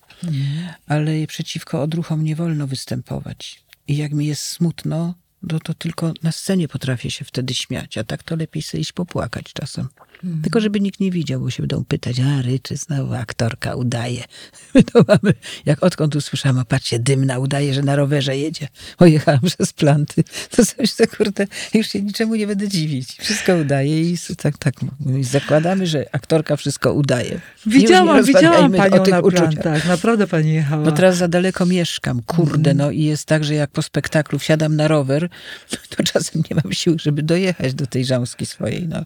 [0.88, 3.65] Ale przeciwko odruchom nie wolno występować.
[3.88, 8.04] i jak mi jest smutno, no to tylko na scenie potrafię się wtedy śmiać, a
[8.04, 9.88] tak to lepiej sobie iść popłakać czasem.
[10.24, 10.41] Mhm.
[10.41, 14.24] Tylko żeby nikt nie widział, bo się będą pytać, a Ryczy znowu aktorka udaje.
[14.76, 15.34] My to mamy,
[15.65, 18.67] jak odkąd usłyszałam, a patrzcie, dymna udaje, że na rowerze jedzie.
[18.98, 20.24] Pojechałam przez planty.
[20.52, 23.17] To coś, to kurde, już się niczemu nie będę dziwić.
[23.21, 24.74] Wszystko udaje i tak, tak
[25.21, 27.39] zakładamy, że aktorka wszystko udaje.
[27.65, 29.50] Widziałam, widziałam panią o na uczuciach.
[29.54, 29.88] plantach.
[29.88, 30.86] Naprawdę pani jechała.
[30.86, 32.78] No teraz za daleko mieszkam, kurde, Mhm.
[32.78, 35.30] no i jest tak, że jak po spektaklu wsiadam na rower,
[35.89, 39.06] to czasem nie mam siły, żeby dojechać do tej żałski swojej, no.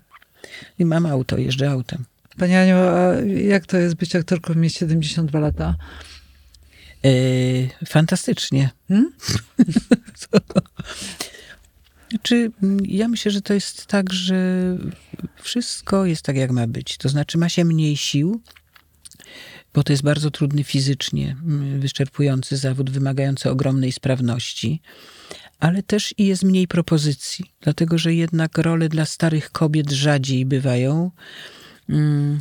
[0.79, 2.05] I mam auto, jeżdżę autem.
[2.37, 5.75] Pani Aniu, a jak to jest być aktorką mieć 72 lata?
[7.03, 8.69] Yy, fantastycznie.
[8.87, 9.11] Hmm?
[12.31, 14.77] Mm, ja myślę, że to jest tak, że
[15.41, 16.97] wszystko jest tak, jak ma być.
[16.97, 18.41] To znaczy, ma się mniej sił,
[19.73, 21.35] bo to jest bardzo trudny fizycznie,
[21.79, 24.81] wyczerpujący zawód, wymagający ogromnej sprawności,
[25.59, 31.11] ale też i jest mniej propozycji, dlatego że jednak role dla starych kobiet rzadziej bywają.
[31.89, 32.39] Mm,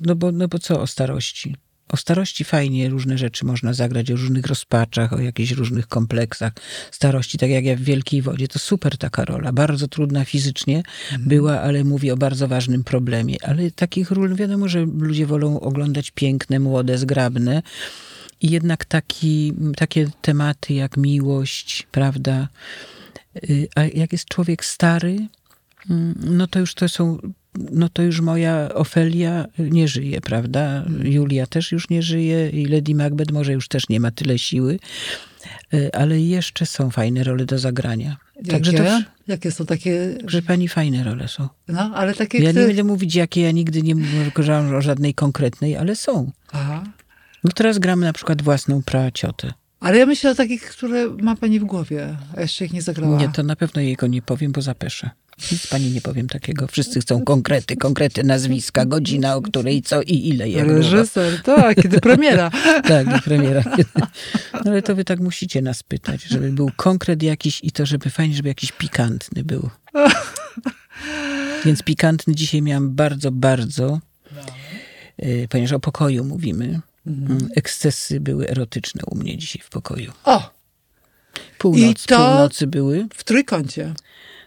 [0.00, 1.56] No bo, no bo co o starości?
[1.88, 6.52] O starości fajnie różne rzeczy można zagrać, o różnych rozpaczach, o jakichś różnych kompleksach
[6.90, 8.48] starości, tak jak ja w Wielkiej Wodzie.
[8.48, 10.82] To super taka rola, bardzo trudna fizycznie
[11.18, 13.36] była, ale mówi o bardzo ważnym problemie.
[13.42, 17.62] Ale takich ról, wiadomo, że ludzie wolą oglądać piękne, młode, zgrabne.
[18.40, 22.48] I jednak taki, takie tematy jak miłość, prawda?
[23.50, 25.26] Y, A jak jest człowiek stary,
[25.90, 27.18] mm, no to już to są,
[27.54, 30.84] no to już moja Ofelia nie żyje, prawda?
[31.02, 34.78] Julia też już nie żyje i Lady Macbeth może już też nie ma tyle siły,
[35.74, 38.16] Y, ale jeszcze są fajne role do zagrania.
[38.50, 39.04] Także to, Jakie?
[39.28, 40.18] Jakie są takie...
[40.26, 41.48] że pani fajne role są.
[41.68, 42.38] No, ale takie...
[42.38, 46.30] Ja nie będę mówić, jakie ja nigdy nie mówiłam o żadnej konkretnej, ale są.
[46.52, 46.84] Aha.
[47.44, 49.52] No teraz gramy na przykład własną praciotę.
[49.80, 53.18] Ale ja myślę o takich, które ma pani w głowie, a jeszcze ich nie zagrała.
[53.18, 55.10] Nie, to na pewno jej go nie powiem, bo zapeszę.
[55.52, 56.66] Nic pani nie powiem takiego.
[56.66, 60.44] Wszyscy chcą konkrety, konkrety nazwiska, godzina, o której, co i ile.
[60.46, 60.64] Długo.
[60.64, 62.50] Reżyser, tak, kiedy premiera.
[62.88, 63.62] Tak, do premiera.
[64.64, 68.10] No ale to wy tak musicie nas pytać, żeby był konkret jakiś i to, żeby
[68.10, 69.70] fajnie, żeby jakiś pikantny był.
[71.64, 74.00] Więc pikantny dzisiaj miałam bardzo, bardzo,
[75.22, 76.80] y, ponieważ o pokoju mówimy.
[77.10, 80.12] Mm, Ekscesy były erotyczne u mnie dzisiaj w pokoju.
[80.24, 80.50] O,
[81.58, 83.06] Północ, I to- północy były.
[83.14, 83.94] w trójkącie.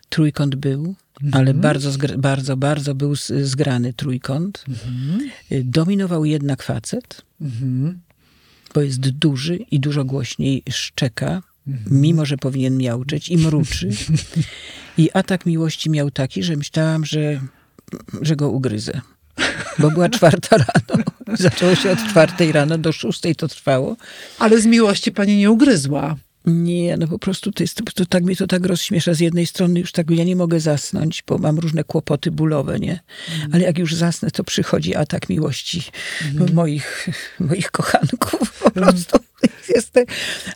[0.09, 0.95] trójkąt był,
[1.31, 4.65] ale bardzo, bardzo, bardzo był zgrany trójkąt.
[5.51, 7.99] Y, Dominował jednak facet, Mhm.
[8.73, 11.41] bo jest duży i dużo głośniej szczeka,
[11.91, 13.89] mimo że powinien miauczeć i mruczy.
[14.97, 17.41] I atak miłości miał taki, że myślałam, że,
[18.21, 19.01] że go ugryzę.
[19.79, 21.03] Bo była czwarta rano.
[21.33, 23.95] Zaczęło się od czwartej rano, do szóstej to trwało.
[24.39, 26.15] Ale z miłości pani nie ugryzła.
[26.45, 29.13] Nie, no po prostu to jest, to, tak mnie to tak rozśmiesza.
[29.13, 32.99] Z jednej strony już tak, ja nie mogę zasnąć, bo mam różne kłopoty bólowe, nie?
[33.51, 35.83] Ale jak już zasnę, to przychodzi atak miłości
[36.53, 37.07] moich,
[37.39, 39.19] moich kochanków po prostu.
[39.75, 40.05] Jest te,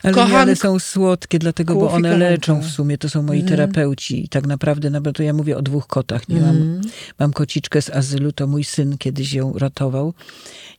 [0.02, 2.30] ale, Kochank- są słodkie, dlatego, bo Kłów one kochanka.
[2.30, 2.98] leczą w sumie.
[2.98, 4.24] To są moi terapeuci.
[4.24, 6.28] I tak naprawdę, no bo to ja mówię o dwóch kotach.
[6.28, 6.80] Nie mam,
[7.18, 10.14] mam kociczkę z azylu, to mój syn kiedyś ją ratował.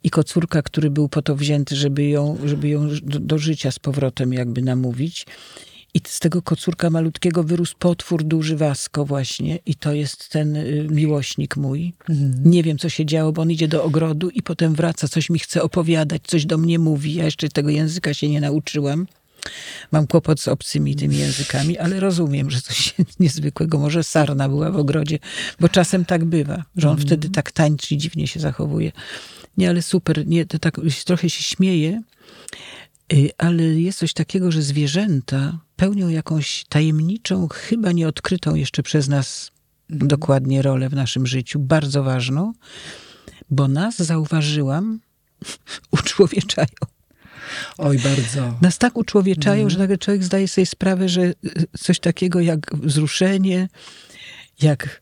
[0.04, 3.80] I kocurka, który był po to wzięty, żeby ją, żeby ją do, do życia z
[3.80, 4.62] powrotem jakby
[5.00, 5.26] namówić.
[5.94, 9.60] I z tego kocurka malutkiego wyrósł potwór duży Wasko właśnie.
[9.66, 11.94] I to jest ten y, miłośnik mój.
[12.46, 15.40] Nie wiem, co się działo, bo on idzie do ogrodu i potem wraca, coś mi
[15.40, 17.14] chce opowiadać, coś do mnie mówi.
[17.14, 19.08] Ja jeszcze tego języka się nie nauczyłam.
[19.92, 23.80] Mam kłopot z obcymi tymi językami, ale rozumiem, że coś niezwykłego.
[23.80, 25.20] Może sarna była w ogrodzie,
[25.60, 28.92] bo czasem tak bywa, że on wtedy tak tańczy i dziwnie się zachowuje.
[29.58, 30.28] Nie, ale super.
[30.28, 32.89] Nie, to tak trochę się śmieję, y,
[33.38, 39.52] ale jest coś takiego, że zwierzęta pełnią jakąś tajemniczą, chyba nieodkrytą jeszcze przez nas
[39.90, 42.54] dokładnie rolę w naszym życiu, bardzo ważną,
[43.50, 45.00] bo nas, zauważyłam,
[45.92, 46.68] uczłowieczają.
[47.78, 48.58] Oj, bardzo.
[48.62, 51.36] Nas tak uczłowieczają, że nagle człowiek zdaje sobie sprawę, że y,
[51.80, 53.68] coś takiego jak wzruszenie,
[54.62, 55.02] jak,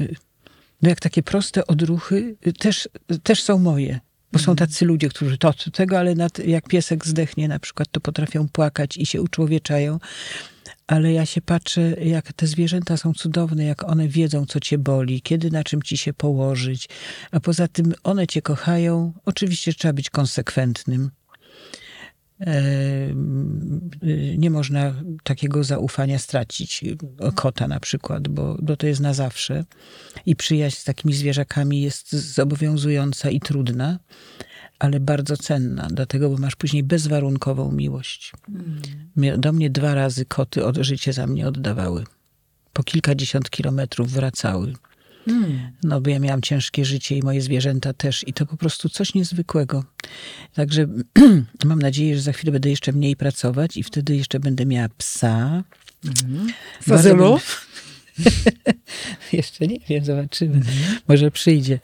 [0.00, 0.14] y,
[0.82, 2.88] no jak takie proste odruchy y, też,
[3.22, 4.00] też są moje.
[4.32, 8.00] Bo są tacy ludzie, którzy to, tego, ale nad, jak piesek zdechnie na przykład, to
[8.00, 9.98] potrafią płakać i się uczłowieczają.
[10.86, 15.22] Ale ja się patrzę, jak te zwierzęta są cudowne, jak one wiedzą, co cię boli,
[15.22, 16.88] kiedy na czym ci się położyć.
[17.30, 19.12] A poza tym one cię kochają.
[19.24, 21.10] Oczywiście trzeba być konsekwentnym.
[22.46, 23.14] Y,
[24.38, 26.84] nie można takiego zaufania stracić.
[27.34, 29.64] Kota na przykład, bo, bo to jest na zawsze.
[30.26, 33.98] I przyjaźń z takimi zwierzakami jest zobowiązująca i trudna.
[34.78, 38.32] ale bardzo cenna, dlatego, bo masz później bezwarunkową miłość.
[39.16, 42.04] Mie- Do mnie dwa razy koty od życie za mnie oddawały.
[42.72, 44.72] Po kilkadziesiąt kilometrów wracały.
[45.82, 48.24] No, bo ja miałam ciężkie życie i moje zwierzęta też.
[48.28, 49.84] I to po prostu coś niezwykłego.
[50.54, 50.86] Także
[51.64, 55.64] mam nadzieję, że za chwilę będę jeszcze mniej pracować i wtedy jeszcze będę miała psa.
[56.86, 57.16] Z azylu?
[57.24, 57.40] Bardzo bym-
[59.32, 60.60] jeszcze nie wiem, zobaczymy.
[61.08, 61.80] Może przyjdzie.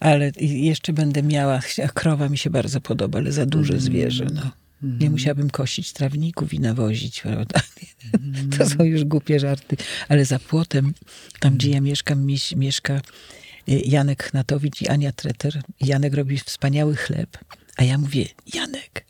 [0.00, 1.60] Ale jeszcze będę miała,
[1.94, 4.26] krowa mi się bardzo podoba, ale za duże zwierzę.
[4.34, 4.50] No.
[4.82, 7.60] Nie musiałabym kosić trawników i nawozić, prawda?
[8.58, 9.76] To są już głupie żarty.
[10.08, 10.94] Ale za płotem,
[11.40, 13.00] tam gdzie ja mieszkam, mieś- mieszka
[13.68, 15.62] y, Janek Knatowicz i Ania Treter.
[15.80, 17.38] Janek robi wspaniały chleb,
[17.76, 19.06] a ja mówię, Janek,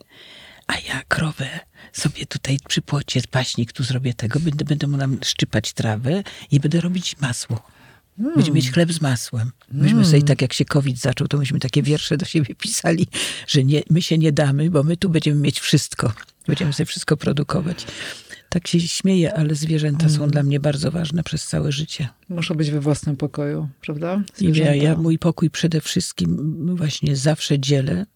[0.66, 1.60] a ja krowę
[1.92, 6.60] sobie tutaj przy płocie paśnik tu zrobię tego, będę, będę mu nam szczypać trawę i
[6.60, 7.62] będę robić masło.
[8.20, 9.50] Będziemy mieć chleb z masłem.
[9.72, 13.06] Myśmy sobie tak, jak się COVID zaczął, to myśmy takie wiersze do siebie pisali,
[13.46, 16.12] że nie, my się nie damy, bo my tu będziemy mieć wszystko.
[16.46, 17.86] Będziemy sobie wszystko produkować.
[18.48, 22.08] Tak się śmieję, ale zwierzęta są dla mnie bardzo ważne przez całe życie.
[22.28, 24.14] Muszę być we własnym pokoju, prawda?
[24.40, 24.74] I ja, Zwierzęta.
[24.74, 28.06] ja mój pokój przede wszystkim właśnie zawsze dzielę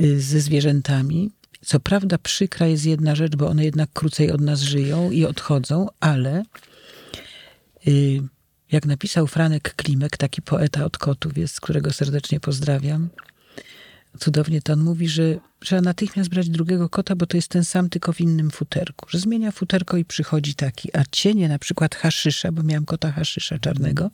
[0.00, 1.30] y, ze zwierzętami.
[1.64, 5.86] Co prawda przykra jest jedna rzecz, bo one jednak krócej od nas żyją i odchodzą,
[6.00, 6.42] ale
[7.88, 8.22] y,
[8.72, 13.08] jak napisał Franek Klimek, taki poeta od kotów jest, którego serdecznie pozdrawiam,
[14.18, 17.88] cudownie to on mówi, że trzeba natychmiast brać drugiego kota, bo to jest ten sam,
[17.88, 19.06] tylko w innym futerku.
[19.10, 20.96] Że zmienia futerko i przychodzi taki.
[20.96, 24.10] A cienie, na przykład haszysza, bo miałam kota haszysza czarnego,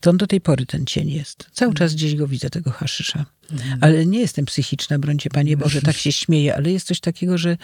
[0.00, 1.46] to on do tej pory ten cień jest.
[1.52, 3.26] Cały czas gdzieś go widzę, tego haszysza.
[3.80, 7.56] Ale nie jestem psychiczna, brońcie Panie Boże, tak się śmieję, ale jest coś takiego, że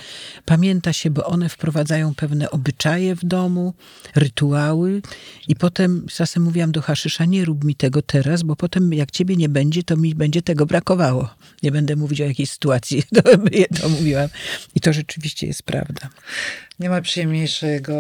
[0.45, 3.75] pamięta się, bo one wprowadzają pewne obyczaje w domu,
[4.15, 5.03] rytuały
[5.49, 9.37] i potem czasem mówiłam do haszysza, nie rób mi tego teraz, bo potem jak ciebie
[9.37, 11.35] nie będzie, to mi będzie tego brakowało.
[11.63, 13.23] Nie będę mówić o jakiejś sytuacji, to,
[13.81, 14.29] to mówiłam.
[14.75, 16.09] I to rzeczywiście jest prawda.
[16.81, 17.95] Nie ma przyjemniejszego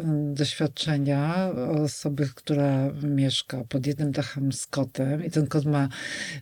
[0.00, 1.50] mm, doświadczenia
[1.84, 5.88] osoby, która mieszka pod jednym dachem z kotem i ten kot ma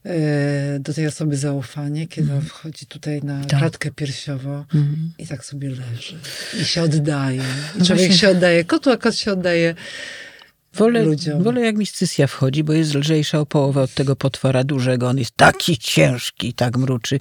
[0.04, 3.58] e, do tej osoby zaufanie, kiedy on wchodzi tutaj na Tak.
[3.58, 5.12] klatkę piersiową Mhm.
[5.18, 6.18] i tak sobie leży
[6.60, 7.38] i się oddaje.
[7.76, 8.18] I No człowiek właśnie.
[8.18, 9.74] się oddaje kotu, a kot się oddaje
[10.74, 11.42] Wolę, ludziom.
[11.42, 15.08] wolę jak mi scysja wchodzi, bo jest lżejsza o połowę od tego potwora dużego.
[15.08, 17.20] On jest taki ciężki, tak mruczy.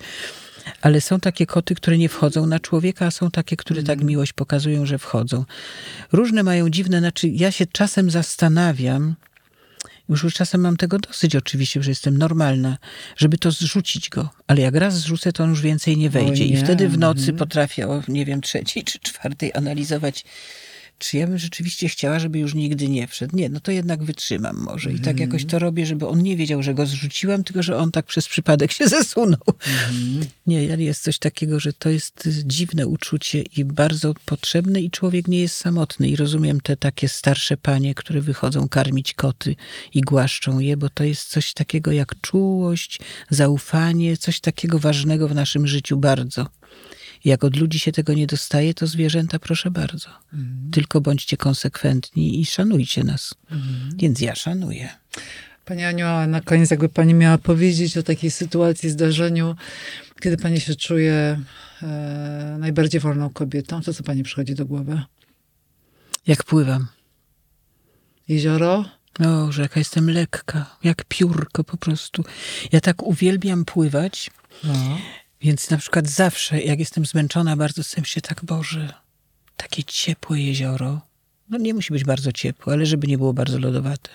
[0.81, 4.33] Ale są takie koty, które nie wchodzą na człowieka, a są takie, które tak miłość
[4.33, 5.45] pokazują, że wchodzą.
[6.11, 9.15] Różne mają dziwne, znaczy ja się czasem zastanawiam,
[10.09, 12.77] już już czasem mam tego dosyć oczywiście, że jestem normalna,
[13.17, 14.29] żeby to zrzucić go.
[14.47, 16.45] Ale jak raz zrzucę, to on już więcej nie wejdzie.
[16.45, 17.37] I nie, wtedy w nocy mhm.
[17.37, 20.25] potrafię o, nie wiem, trzeciej czy czwartej analizować,
[20.97, 23.35] czy ja bym rzeczywiście chciała, żeby już nigdy nie wszedł.
[23.35, 24.93] Nie, no to jednak wytrzymam może.
[24.93, 27.91] I tak jakoś to robię, żeby on nie wiedział, że go zrzuciłam, tylko że on
[27.91, 29.41] tak przez przypadek się zesunął.
[30.47, 34.91] Nie, ale jest coś takiego, że to jest y, dziwne uczucie i bardzo potrzebne i
[34.91, 36.09] człowiek nie jest samotny.
[36.09, 39.55] I rozumiem te takie starsze panie, które wychodzą karmić koty
[39.93, 45.35] i głaszczą je, bo to jest coś takiego jak czułość, zaufanie, coś takiego ważnego w
[45.35, 46.47] naszym życiu bardzo.
[47.25, 50.09] Jak od ludzi się tego nie dostaje, to zwierzęta proszę bardzo.
[50.71, 53.35] Tylko bądźcie konsekwentni i szanujcie nas.
[53.97, 54.89] Więc ja szanuję.
[55.65, 59.55] Pani Aniu, a na koniec jakby pani miała powiedzieć o takiej sytuacji, zdarzeniu,
[60.21, 61.39] kiedy pani się czuje
[61.83, 65.01] e, najbardziej wolną kobietą, to co pani przychodzi do głowy?
[66.27, 66.87] Jak pływam.
[68.27, 68.85] Jezioro?
[69.19, 72.23] O, że jaka jestem lekka, jak piórko po prostu.
[72.71, 74.31] Ja tak uwielbiam pływać,
[74.63, 74.97] No.
[75.41, 78.93] Więc na przykład zawsze, jak jestem zmęczona, bardzo chcę się tak, Boże,
[79.57, 81.01] takie ciepłe jezioro.
[81.49, 84.09] No nie musi być bardzo ciepłe, ale żeby nie było bardzo lodowate.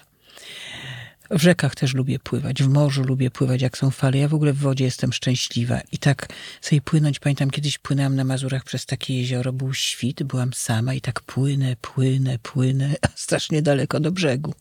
[1.31, 4.19] W rzekach też lubię pływać, w morzu lubię pływać, jak są fale.
[4.19, 5.81] Ja w ogóle w wodzie jestem szczęśliwa.
[5.93, 6.29] I tak
[6.61, 11.01] sobie płynąć, pamiętam, kiedyś płynęłam na Mazurach przez takie jezioro, był świt, byłam sama i
[11.01, 14.55] tak płynę, płynę, płynę, strasznie daleko do brzegu.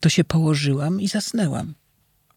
[0.00, 1.74] To się położyłam i zasnęłam.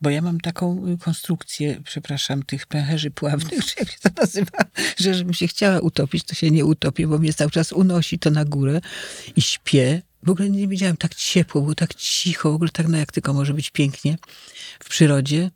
[0.01, 4.57] Bo ja mam taką y, konstrukcję, przepraszam, tych pęcherzy pławnych, czy jak się to nazywa,
[4.97, 8.31] że żebym się chciała utopić, to się nie utopię, bo mnie cały czas unosi to
[8.31, 8.81] na górę
[9.35, 10.01] i śpię.
[10.23, 13.33] W ogóle nie wiedziałam, tak ciepło, było tak cicho, w ogóle tak, no jak tylko
[13.33, 14.17] może być pięknie
[14.79, 15.51] w przyrodzie.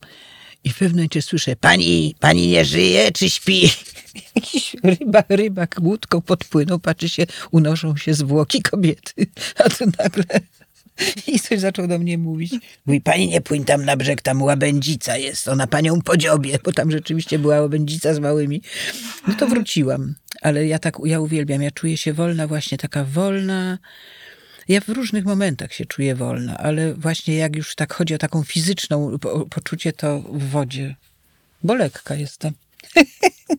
[0.63, 3.69] I w pewnym momencie słyszę, pani, pani nie żyje, czy śpi?
[4.36, 9.13] Jakiś ryba, rybak łódką podpłynął, patrzy się, unoszą się zwłoki kobiety.
[9.65, 10.41] A tu nagle
[11.27, 12.54] i coś zaczął do mnie mówić.
[12.86, 16.92] Mówi, pani nie płyń tam na brzeg, tam łabędzica jest, ona panią podziobie, bo tam
[16.92, 18.62] rzeczywiście była łabędzica z małymi.
[19.27, 23.77] No to wróciłam, ale ja tak, ja uwielbiam, ja czuję się wolna, właśnie taka wolna.
[24.67, 28.44] Ja w różnych momentach się czuję wolna, ale właśnie jak już tak chodzi o taką
[28.44, 30.96] fizyczną po, poczucie, to w wodzie.
[31.63, 32.54] bo lekka jestem.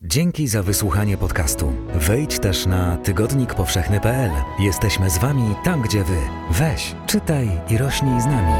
[0.02, 1.72] Dzięki za wysłuchanie podcastu.
[1.94, 4.30] Wejdź też na tygodnikpowszechny.pl.
[4.58, 6.18] Jesteśmy z Wami tam, gdzie Wy.
[6.50, 8.54] Weź, czytaj i rośnij z nami.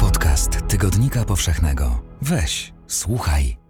[0.00, 2.02] Podcast Tygodnika Powszechnego.
[2.22, 3.65] Weź, słuchaj.